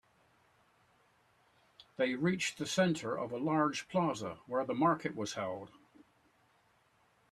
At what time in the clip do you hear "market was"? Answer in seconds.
4.73-5.33